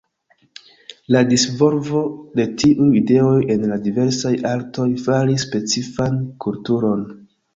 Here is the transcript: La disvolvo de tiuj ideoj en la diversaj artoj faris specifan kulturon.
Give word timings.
La 1.15 1.19
disvolvo 1.31 2.01
de 2.39 2.45
tiuj 2.61 2.87
ideoj 3.01 3.35
en 3.55 3.67
la 3.73 3.77
diversaj 3.83 4.33
artoj 4.53 4.89
faris 5.05 5.47
specifan 5.49 6.19
kulturon. 6.47 7.05